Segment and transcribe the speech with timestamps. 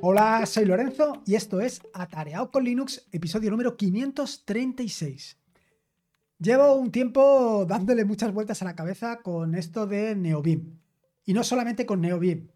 [0.00, 5.36] Hola, soy Lorenzo y esto es Atareado con Linux, episodio número 536.
[6.38, 10.78] Llevo un tiempo dándole muchas vueltas a la cabeza con esto de NeoBeam.
[11.24, 12.48] Y no solamente con NeoBeam,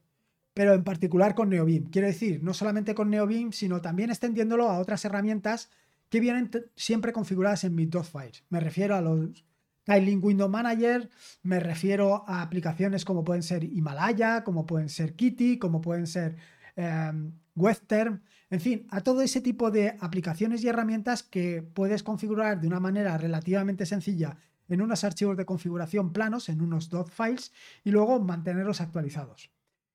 [0.54, 1.90] pero en particular con NeoBeam.
[1.90, 5.68] Quiero decir, no solamente con NeoBeam, sino también extendiéndolo a otras herramientas
[6.10, 8.44] que vienen siempre configuradas en mis files.
[8.50, 9.44] Me refiero a los
[9.84, 11.10] Tiling Window Manager,
[11.42, 16.36] me refiero a aplicaciones como pueden ser Himalaya, como pueden ser Kitty, como pueden ser
[16.76, 22.60] em, Western, en fin, a todo ese tipo de aplicaciones y herramientas que puedes configurar
[22.60, 24.36] de una manera relativamente sencilla
[24.68, 27.52] en unos archivos de configuración planos, en unos dot files,
[27.84, 29.50] y luego mantenerlos actualizados.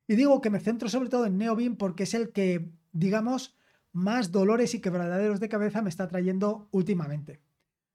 [0.07, 3.55] Y digo que me centro sobre todo en NeoBeam porque es el que, digamos,
[3.91, 7.41] más dolores y quebraderos de cabeza me está trayendo últimamente.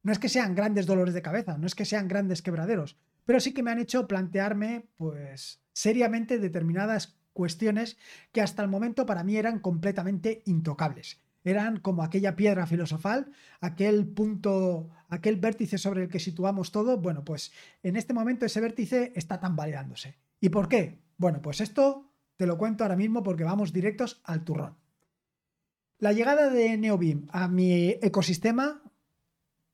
[0.02, 3.38] No es que sean grandes dolores de cabeza, no es que sean grandes quebraderos, pero
[3.40, 7.96] sí que me han hecho plantearme, pues, seriamente determinadas cuestiones
[8.32, 11.20] que hasta el momento para mí eran completamente intocables.
[11.44, 16.98] Eran como aquella piedra filosofal, aquel punto, aquel vértice sobre el que situamos todo.
[16.98, 20.16] Bueno, pues en este momento ese vértice está tambaleándose.
[20.40, 21.00] ¿Y por qué?
[21.16, 24.76] Bueno, pues esto te lo cuento ahora mismo porque vamos directos al turrón.
[25.98, 28.82] La llegada de NeoBeam a mi ecosistema,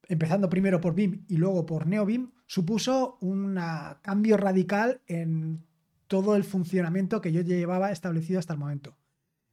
[0.08, 3.58] empezando primero por BIM y luego por NeoBeam, supuso un
[4.02, 5.64] cambio radical en
[6.08, 8.96] todo el funcionamiento que yo llevaba establecido hasta el momento.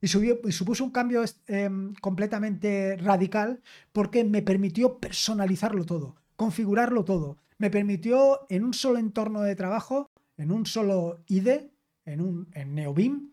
[0.02, 3.61] Y, supuso un cambio em, completamente radical
[3.92, 7.38] porque me permitió personalizarlo todo, configurarlo todo.
[7.58, 11.72] Me permitió en un solo entorno de trabajo, en un solo IDE,
[12.06, 13.31] en, un, en NeoBeam,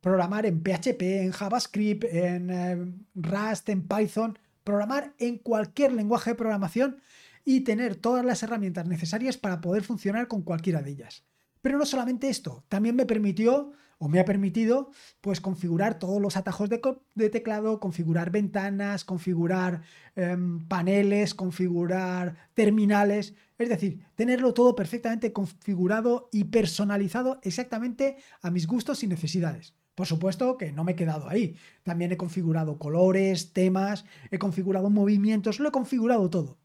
[0.00, 6.36] programar en PHP, en JavaScript, en eh, Rust, en Python, programar en cualquier lenguaje de
[6.36, 7.00] programación
[7.44, 11.24] y tener todas las herramientas necesarias para poder funcionar con cualquiera de ellas.
[11.62, 16.36] Pero no solamente esto, también me permitió o me ha permitido pues configurar todos los
[16.36, 19.82] atajos de, teclado, configurar ventanas, configurar
[20.16, 28.66] em, paneles, configurar terminales, es decir, tenerlo todo perfectamente configurado y personalizado exactamente a mis
[28.66, 29.74] gustos y necesidades.
[29.94, 31.54] Por supuesto que no me he quedado ahí.
[31.84, 36.58] También he configurado colores, temas, he configurado movimientos, lo he configurado todo.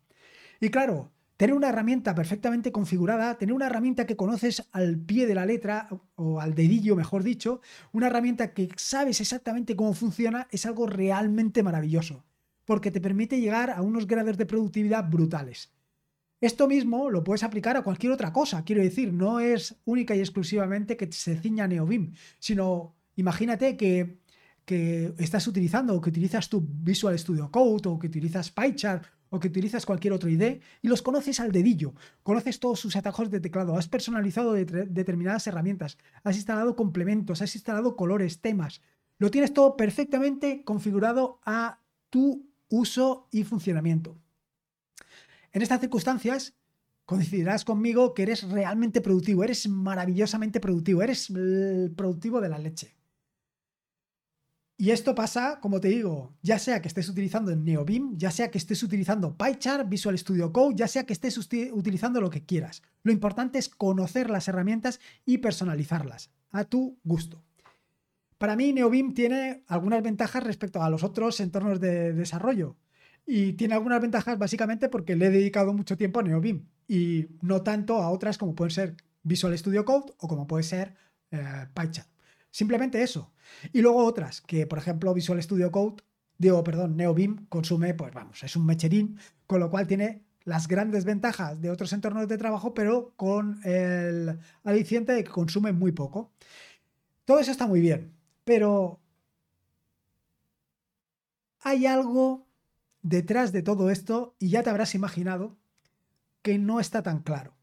[0.59, 5.35] Y claro, tener una herramienta perfectamente configurada, tener una herramienta que conoces al pie de
[5.35, 7.61] la letra, o al dedillo, mejor dicho,
[7.91, 12.25] una herramienta que sabes exactamente cómo funciona, es algo realmente maravilloso,
[12.65, 15.71] porque te permite llegar a unos grados de productividad brutales.
[16.41, 20.19] Esto mismo lo puedes aplicar a cualquier otra cosa, quiero decir, no es única y
[20.19, 24.19] exclusivamente que se ciña a NeoBeam, sino Imagínate que,
[25.17, 29.47] estás utilizando o que utilizas tu Visual Studio Code o que utilizas PyChart o que
[29.47, 31.93] utilizas cualquier otro ID y los conoces al dedillo,
[32.23, 37.95] conoces todos sus atajos de teclado, has personalizado determinadas herramientas, has instalado complementos, has instalado
[37.95, 38.81] colores, temas,
[39.19, 41.79] lo tienes todo perfectamente configurado a
[42.09, 44.17] tu uso y funcionamiento.
[45.51, 46.55] En estas circunstancias,
[47.05, 51.31] coincidirás conmigo que eres realmente productivo, eres maravillosamente productivo, eres
[51.95, 52.95] productivo de la leche.
[54.79, 58.59] Y esto pasa, como te digo, ya sea que estés utilizando NeoBeam, ya sea que
[58.59, 62.83] estés utilizando PyChart, Visual Studio Code, ya sea que estés utilizando lo que quieras.
[63.01, 67.43] Lo importante es conocer las herramientas y personalizarlas a tu gusto.
[68.37, 72.77] Para mí, NeoBeam tiene algunas ventajas respecto a los otros entornos de desarrollo.
[73.25, 77.63] Y tiene algunas ventajas básicamente porque le he dedicado mucho tiempo a NeoBeam y no
[77.63, 80.95] tanto a otras como pueden ser Visual Studio Code o como puede ser
[81.31, 81.65] eh.
[82.57, 83.31] Simplemente eso.
[83.71, 86.01] Y luego otras, que por ejemplo Visual Studio Code,
[86.39, 91.05] digo, perdón, NeoBeam consume, pues vamos, es un mecherín, con lo cual tiene las grandes
[91.05, 96.31] ventajas de otros entornos de trabajo, pero con el aliciente de que consume muy poco.
[97.25, 99.01] Todo eso está muy bien, pero
[101.59, 102.47] hay algo
[103.03, 105.59] detrás de todo esto, y ya te habrás imaginado,
[106.41, 107.53] que no está tan claro.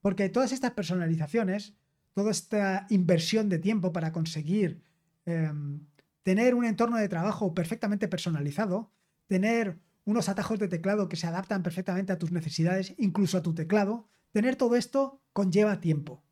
[0.00, 1.76] Porque todas estas personalizaciones
[2.14, 4.82] toda esta inversión de tiempo para conseguir
[5.24, 5.80] em,
[6.22, 8.92] tener un entorno de trabajo perfectamente personalizado,
[9.26, 13.54] tener unos atajos de teclado que se adaptan perfectamente a tus necesidades, incluso a tu
[13.54, 16.22] teclado, tener todo esto conlleva tiempo.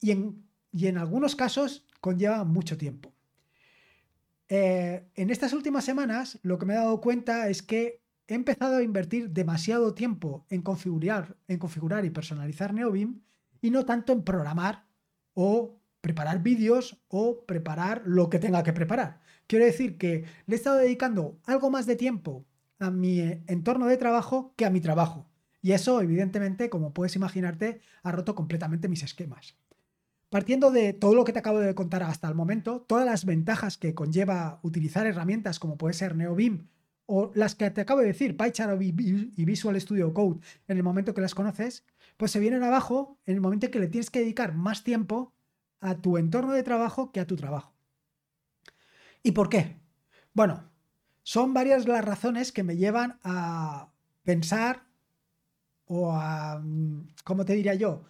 [0.00, 3.12] Y en, y en algunos casos conlleva mucho tiempo.
[4.48, 8.76] Eh, en estas últimas semanas lo que me he dado cuenta es que he empezado
[8.76, 13.22] a invertir demasiado tiempo en configurar, en configurar y personalizar NeoBeam
[13.60, 14.85] y no tanto en programar
[15.36, 19.20] o preparar vídeos o preparar lo que tenga que preparar.
[19.46, 22.46] Quiero decir que le he estado dedicando algo más de tiempo
[22.78, 25.28] a mi entorno de trabajo que a mi trabajo.
[25.60, 29.56] Y eso, evidentemente, como puedes imaginarte, ha roto completamente mis esquemas.
[30.30, 33.76] Partiendo de todo lo que te acabo de contar hasta el momento, todas las ventajas
[33.76, 36.68] que conlleva utilizar herramientas como puede ser NeoBeam
[37.06, 41.14] o las que te acabo de decir, PyChart y Visual Studio Code, en el momento
[41.14, 41.84] que las conoces,
[42.16, 45.34] pues se vienen abajo en el momento en que le tienes que dedicar más tiempo
[45.80, 47.74] a tu entorno de trabajo que a tu trabajo.
[49.22, 49.80] ¿Y por qué?
[50.32, 50.70] Bueno,
[51.22, 53.90] son varias las razones que me llevan a
[54.22, 54.86] pensar
[55.86, 56.62] o a,
[57.24, 58.04] ¿cómo te diría yo?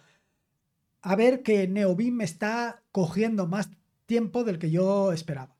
[1.01, 3.69] A ver que NeoBeam me está cogiendo más
[4.05, 5.55] tiempo del que yo esperaba.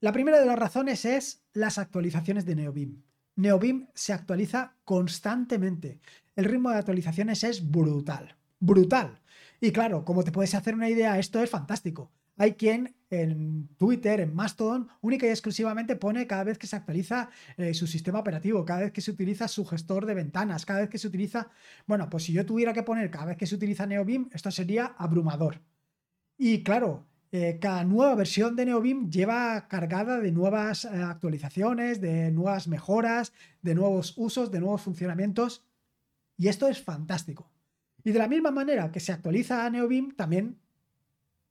[0.00, 3.02] La primera de las razones es las actualizaciones de NeoBeam.
[3.36, 6.00] NeoBeam se actualiza constantemente.
[6.40, 8.34] El ritmo de actualizaciones es brutal.
[8.60, 9.20] Brutal.
[9.60, 12.10] Y claro, como te puedes hacer una idea, esto es fantástico.
[12.38, 17.28] Hay quien en Twitter, en Mastodon, única y exclusivamente pone cada vez que se actualiza
[17.58, 20.88] eh, su sistema operativo, cada vez que se utiliza su gestor de ventanas, cada vez
[20.88, 21.50] que se utiliza...
[21.86, 24.86] Bueno, pues si yo tuviera que poner cada vez que se utiliza NeoBeam, esto sería
[24.96, 25.60] abrumador.
[26.38, 32.30] Y claro, eh, cada nueva versión de NeoBeam lleva cargada de nuevas eh, actualizaciones, de
[32.30, 35.66] nuevas mejoras, de nuevos usos, de nuevos funcionamientos.
[36.40, 37.52] Y esto es fantástico.
[38.02, 40.58] Y de la misma manera que se actualiza a NeoBeam, también,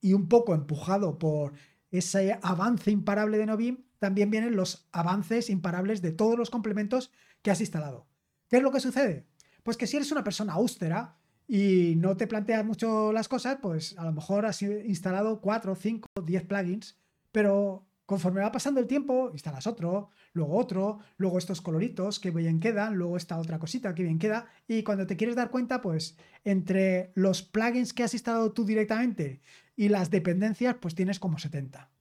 [0.02, 1.54] y un poco empujado por
[1.92, 7.12] ese avance imparable de NeoBeam, también vienen los avances imparables de todos los complementos
[7.44, 8.08] que has instalado.
[8.48, 9.28] ¿Qué es lo que sucede?
[9.62, 13.96] Pues que si eres una persona austera y no te planteas mucho las cosas, pues
[13.96, 16.98] a lo mejor has instalado 4, 5, 10 plugins,
[17.32, 22.60] pero conforme va pasando el tiempo, instalas otro, luego otro, luego estos coloritos que bien
[22.60, 26.18] quedan, luego esta otra cosita que bien queda, y cuando te quieres dar cuenta, pues
[26.44, 29.42] entre los plugins que has instalado tú directamente
[29.76, 31.92] y las dependencias, pues tienes como 70.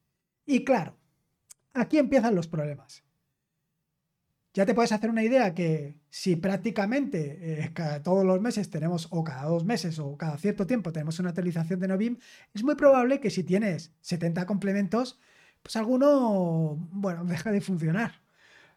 [0.47, 0.97] Y claro,
[1.75, 3.05] aquí empiezan los problemas.
[4.55, 9.09] Ya te puedes hacer una idea que si prácticamente eh, cada, todos los meses tenemos,
[9.11, 12.17] o cada dos meses, o cada cierto tiempo tenemos una actualización de Novim,
[12.55, 15.21] es muy probable que si tienes 70 complementos,
[15.63, 18.21] pues alguno, bueno, deja de funcionar.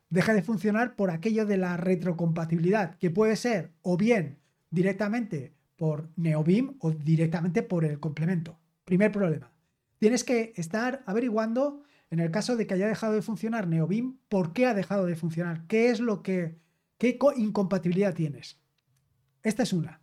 [0.09, 4.39] Deja de funcionar por aquello de la retrocompatibilidad, que puede ser o bien
[4.69, 8.59] directamente por NeoBeam o directamente por el complemento.
[8.83, 9.51] Primer problema.
[9.99, 14.51] Tienes que estar averiguando, en el caso de que haya dejado de funcionar NeoBeam, por
[14.51, 16.57] qué ha dejado de funcionar, qué es lo que,
[16.97, 18.59] qué incompatibilidad tienes.
[19.43, 20.00] Esta es una.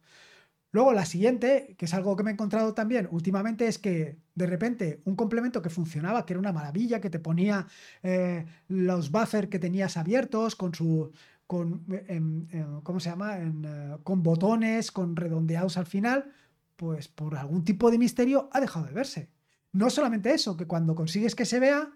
[0.79, 4.47] Luego la siguiente, que es algo que me he encontrado también últimamente, es que de
[4.47, 7.67] repente un complemento que funcionaba, que era una maravilla, que te ponía
[8.05, 11.11] eh, los buffers que tenías abiertos con su...
[11.49, 11.85] Con,
[12.85, 13.39] ¿Cómo se llama?
[13.39, 16.31] Eh, con botones, con redondeados al final,
[16.77, 19.31] pues por algún tipo de misterio ha dejado de verse.
[19.73, 21.91] No solamente eso, que cuando consigues que se vea,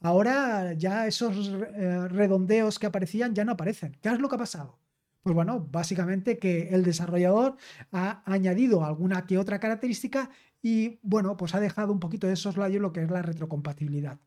[0.00, 3.96] ahora ya esos eh, redondeos que aparecían ya no aparecen.
[4.02, 4.78] ¿Qué es lo que ha pasado?
[5.26, 7.56] Pues bueno, básicamente que el desarrollador
[7.90, 10.30] ha añadido alguna que otra característica
[10.62, 14.20] y bueno, pues ha dejado un poquito de soslayo lo que es la retrocompatibilidad.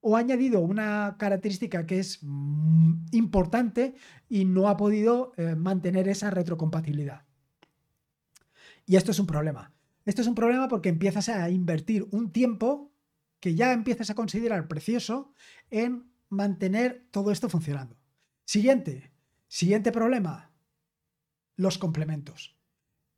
[0.00, 3.94] O ha añadido una característica que es mm, importante
[4.26, 7.26] y no ha podido eh, mantener esa retrocompatibilidad.
[8.86, 9.74] Y esto es un problema.
[10.06, 12.90] Esto es un problema porque empiezas a invertir un tiempo
[13.38, 15.34] que ya empiezas a considerar precioso
[15.70, 17.98] en mantener todo esto funcionando.
[18.46, 19.12] Siguiente,
[19.48, 20.52] Siguiente problema,
[21.56, 22.56] los complementos.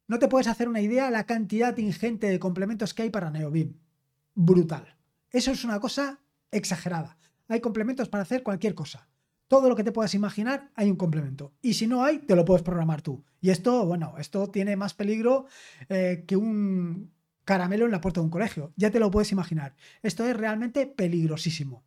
[0.06, 3.74] No te puedes hacer una idea la cantidad ingente de complementos que hay para NeoBeam.
[4.34, 4.96] Brutal.
[5.30, 6.20] Eso es una cosa
[6.52, 7.18] exagerada.
[7.48, 9.08] Hay complementos para hacer cualquier cosa.
[9.48, 11.52] Todo lo que te puedas imaginar, hay un complemento.
[11.62, 13.24] Y si no hay, te lo puedes programar tú.
[13.40, 15.46] Y esto, bueno, esto tiene más peligro
[15.88, 17.12] eh, que un
[17.44, 18.72] caramelo en la puerta de un colegio.
[18.76, 19.74] Ya te lo puedes imaginar.
[20.02, 21.82] Esto es realmente peligrosísimo.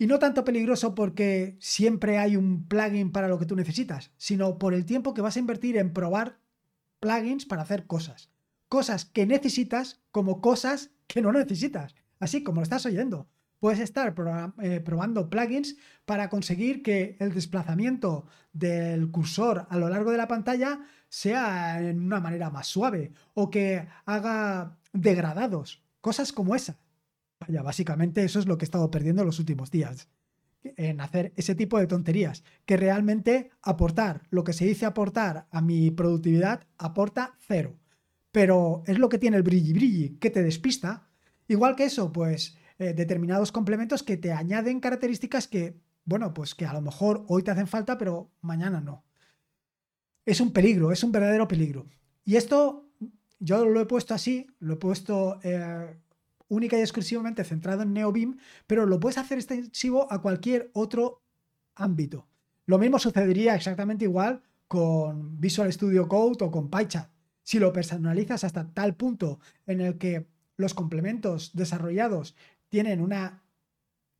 [0.00, 4.56] Y no tanto peligroso porque siempre hay un plugin para lo que tú necesitas, sino
[4.56, 6.38] por el tiempo que vas a invertir en probar
[7.00, 8.30] plugins para hacer cosas.
[8.70, 11.94] Cosas que necesitas como cosas que no necesitas.
[12.18, 13.28] Así como lo estás oyendo.
[13.58, 14.14] Puedes estar
[14.62, 15.76] eh, probando plugins
[16.06, 20.80] para conseguir que el desplazamiento del cursor a lo largo de la pantalla
[21.10, 25.82] sea en una manera más suave o que haga degradados.
[26.00, 26.78] Cosas como esa.
[27.40, 30.08] Vaya, básicamente eso es lo que he estado perdiendo los últimos días.
[30.62, 32.44] En hacer ese tipo de tonterías.
[32.66, 37.78] Que realmente aportar lo que se dice aportar a mi productividad aporta cero.
[38.30, 41.08] Pero es lo que tiene el brilli brilli, que te despista.
[41.48, 46.66] Igual que eso, pues eh, determinados complementos que te añaden características que, bueno, pues que
[46.66, 49.04] a lo mejor hoy te hacen falta, pero mañana no.
[50.24, 51.86] Es un peligro, es un verdadero peligro.
[52.24, 52.88] Y esto
[53.38, 55.96] yo lo he puesto así, lo he puesto eh,
[56.50, 61.22] única y exclusivamente centrado en NeoBeam, pero lo puedes hacer extensivo a cualquier otro
[61.74, 62.28] ámbito.
[62.66, 67.10] Lo mismo sucedería exactamente igual con Visual Studio Code o con PyChat.
[67.42, 70.26] Si lo personalizas hasta tal punto en el que
[70.56, 72.36] los complementos desarrollados
[72.68, 73.42] tienen una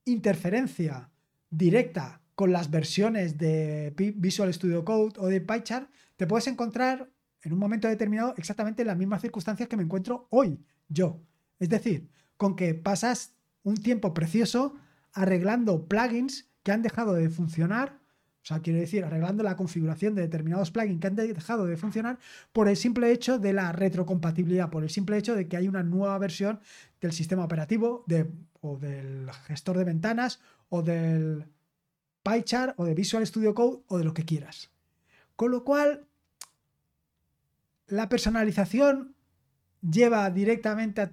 [0.04, 1.10] interferencia
[1.50, 7.10] directa con las versiones de Visual Studio Code o de PyChart, te puedes encontrar
[7.42, 10.58] en un momento determinado exactamente en las mismas circunstancias que me encuentro hoy
[10.88, 11.20] yo.
[11.58, 12.08] Es decir,
[12.40, 14.74] con que pasas un tiempo precioso
[15.12, 17.98] arreglando plugins que han dejado de funcionar,
[18.42, 22.18] o sea, quiere decir, arreglando la configuración de determinados plugins que han dejado de funcionar
[22.54, 25.82] por el simple hecho de la retrocompatibilidad, por el simple hecho de que hay una
[25.82, 26.60] nueva versión
[27.02, 28.30] del sistema operativo de,
[28.62, 31.44] o del gestor de ventanas o del
[32.22, 34.70] PyChart o de Visual Studio Code o de lo que quieras.
[35.36, 36.06] Con lo cual,
[37.86, 39.14] la personalización
[39.82, 41.10] lleva directamente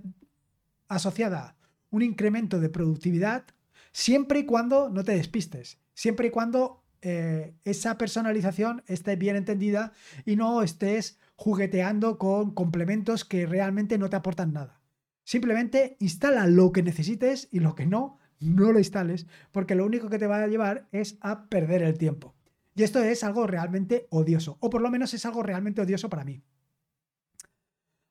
[0.88, 1.58] asociada
[1.89, 3.46] un incremento de productividad
[3.91, 9.94] siempre y cuando no te despistes, siempre y cuando eh, esa personalización esté bien entendida
[10.25, 14.82] y no estés jugueteando con complementos que realmente no te aportan nada.
[15.24, 20.10] Simplemente instala lo que necesites y lo que no, no lo instales, porque lo único
[20.10, 22.36] que te va a llevar es a perder el tiempo.
[22.75, 26.24] Y esto es algo realmente odioso, o por lo menos es algo realmente odioso para
[26.24, 26.44] mí.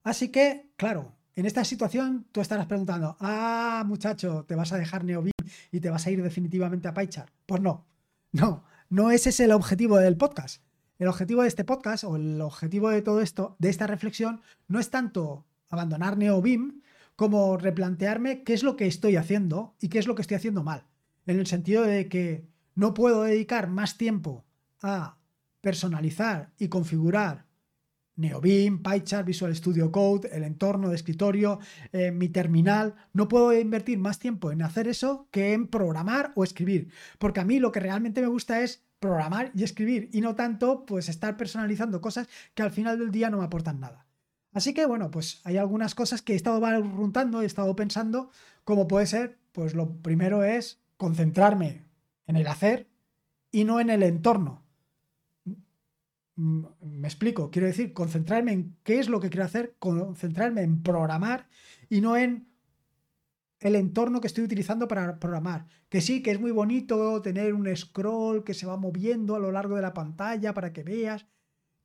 [0.03, 5.05] Así que, claro, en esta situación tú estarás preguntando, ah, muchacho, ¿te vas a dejar
[5.05, 5.33] NeoBeam
[5.71, 7.31] y te vas a ir definitivamente a PyChart?
[7.45, 7.87] Pues no,
[8.33, 10.63] no, no ese es el objetivo del podcast.
[10.99, 14.81] El objetivo de este podcast o el objetivo de todo esto, de esta reflexión, no
[14.81, 16.81] es tanto abandonar NeoBeam
[17.17, 20.63] como replantearme qué es lo que estoy haciendo y qué es lo que estoy haciendo
[20.63, 20.85] mal.
[21.27, 24.47] En el sentido de que no puedo dedicar más tiempo
[24.81, 25.19] a
[25.61, 27.46] personalizar y configurar
[28.17, 31.61] NeoBeam, PyChart, Visual Studio Code, el entorno de escritorio,
[31.93, 32.95] eh, mi terminal.
[33.13, 36.91] No puedo invertir más tiempo en hacer eso que en programar o escribir.
[37.19, 40.85] Porque a mí lo que realmente me gusta es programar y escribir y no tanto
[40.87, 44.07] pues estar personalizando cosas que al final del día no me aportan nada.
[44.53, 48.31] Así que bueno, pues hay algunas cosas que he estado preguntando, he estado pensando,
[48.65, 51.85] como puede ser, pues lo primero es concentrarme
[52.27, 52.89] en el hacer
[53.53, 54.66] y no en el entorno.
[56.37, 61.49] Me explico, quiero decir, concentrarme en qué es lo que quiero hacer, concentrarme en programar
[61.89, 62.49] y no en
[63.61, 65.67] el entorno que estoy utilizando para programar.
[65.89, 69.51] Que sí, que es muy bonito tener un scroll que se va moviendo a lo
[69.51, 71.27] largo de la pantalla para que veas.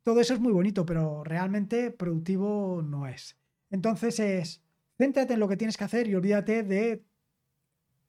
[0.03, 3.37] Todo eso es muy bonito, pero realmente productivo no es.
[3.69, 4.61] Entonces es,
[4.97, 7.05] céntrate en lo que tienes que hacer y olvídate de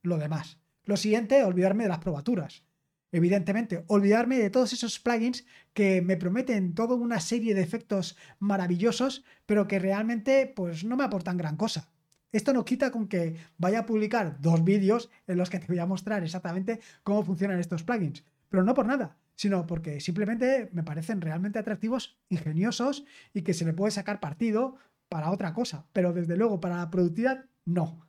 [0.03, 0.59] lo demás.
[0.85, 2.65] Lo siguiente, olvidarme de las probaturas
[3.13, 9.25] evidentemente, olvidarme de todos esos plugins que me prometen toda una serie de efectos maravillosos,
[9.47, 11.91] pero que realmente pues no me aportan gran cosa.
[12.33, 15.79] Esto no quita con que vaya a publicar dos vídeos en los que te voy
[15.79, 20.83] a mostrar exactamente cómo funcionan estos plugins, pero no por nada, sino porque simplemente me
[20.83, 23.05] parecen realmente atractivos, ingeniosos
[23.35, 24.77] y que se le puede sacar partido
[25.11, 28.07] para otra cosa, pero desde luego para la productividad no.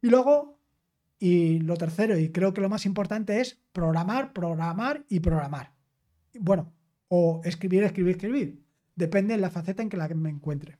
[0.00, 0.57] Y luego
[1.18, 5.72] y lo tercero, y creo que lo más importante, es programar, programar y programar.
[6.38, 6.72] Bueno,
[7.08, 8.62] o escribir, escribir, escribir.
[8.94, 10.78] Depende de la faceta en que la me encuentre.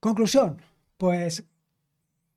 [0.00, 0.60] Conclusión,
[0.96, 1.44] pues,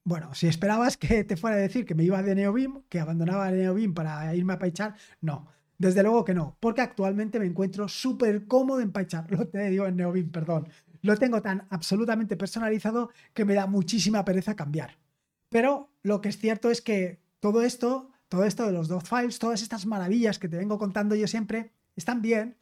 [0.03, 3.51] bueno, si esperabas que te fuera a decir que me iba de NeoBeam, que abandonaba
[3.51, 5.47] NeoBeam para irme a PyChart, no.
[5.77, 9.31] Desde luego que no, porque actualmente me encuentro súper cómodo en PyChart.
[9.31, 10.67] Lo te digo en NeoBeam, perdón.
[11.01, 14.97] Lo tengo tan absolutamente personalizado que me da muchísima pereza cambiar.
[15.49, 19.39] Pero lo que es cierto es que todo esto, todo esto de los dos files,
[19.39, 22.57] todas estas maravillas que te vengo contando yo siempre, están bien,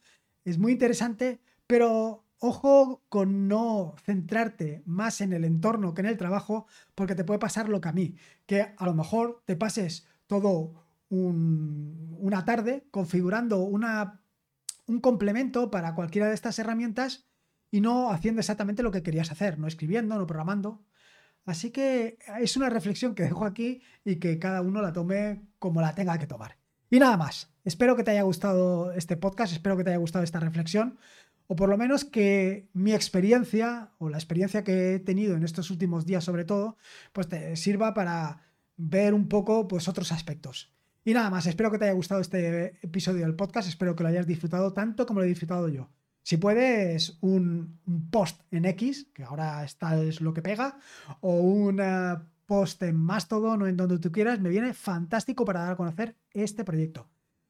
[0.46, 6.18] es muy interesante, pero ojo con no centrarte más en el entorno que en el
[6.18, 8.16] trabajo, porque te puede pasar lo que a mí,
[8.46, 14.22] que a lo mejor te pases todo una tarde configurando una,
[14.88, 17.28] un complemento para cualquiera de estas herramientas
[17.72, 20.86] y no haciendo exactamente lo que querías hacer, no escribiendo, no programando.
[21.48, 25.80] Así que es una reflexión que dejo aquí y que cada uno la tome como
[25.80, 26.58] la tenga que tomar.
[26.90, 27.50] Y nada más.
[27.64, 30.98] Espero que te haya gustado este podcast, espero que te haya gustado esta reflexión,
[31.48, 35.72] o por lo menos que mi experiencia, o la experiencia que he tenido en estos
[35.72, 36.78] últimos días sobre todo,
[37.14, 38.42] pues te sirva para
[38.76, 40.74] ver un poco pues otros aspectos.
[41.06, 44.10] Y nada más, espero que te haya gustado este episodio del podcast, espero que lo
[44.10, 45.90] hayas disfrutado tanto como lo he disfrutado yo.
[46.28, 47.80] Si puedes, un,
[48.12, 50.78] post en X, que ahora está es lo que pega,
[51.22, 51.82] o un
[52.46, 56.18] post en Mastodon o en donde tú quieras, me viene fantástico para dar a conocer
[56.34, 57.08] este proyecto.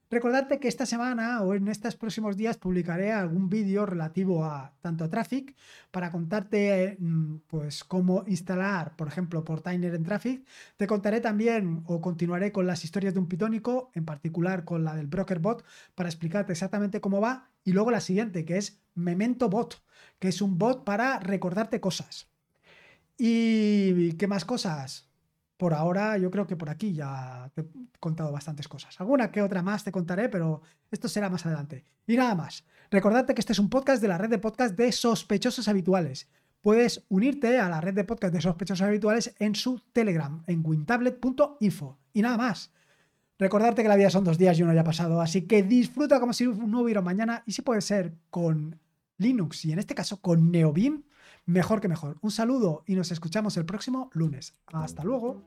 [0.10, 5.04] Recordarte que esta semana o en estos próximos días publicaré algún vídeo relativo a tanto
[5.04, 5.54] a Traffic
[5.92, 10.46] para contarte mm, pues cómo instalar, por ejemplo, Portainer en Traffic.
[10.78, 14.96] Te contaré también o continuaré con las historias de un pitónico, en particular con la
[14.96, 17.50] del Broker Bot, para explicarte exactamente cómo va.
[17.66, 19.84] Y luego la siguiente, que es Memento Bot,
[20.20, 22.30] que es un bot para recordarte cosas.
[23.18, 25.07] ¿Y qué más cosas?
[25.58, 27.66] Por ahora, yo creo que por aquí ya te he
[28.00, 29.00] contado bastantes cosas.
[29.02, 30.62] Alguna que otra más te contaré, pero
[30.92, 31.84] esto será más adelante.
[32.06, 32.64] Y nada más.
[32.92, 36.30] Recordarte que este es un podcast de la red de podcast de sospechosos habituales.
[36.62, 41.98] Puedes unirte a la red de podcast de sospechosos habituales en su Telegram, en wintablet.info.
[42.14, 42.72] Y nada más.
[43.40, 46.34] Recordarte que la vida son dos días y uno ya pasado, así que disfruta como
[46.34, 48.80] si no hubiera mañana y si puede ser con
[49.20, 51.04] Linux y en este caso con Neobim,
[51.48, 52.18] mejor que mejor.
[52.22, 54.56] Un saludo y nos escuchamos el próximo lunes.
[54.68, 55.42] Hasta luego.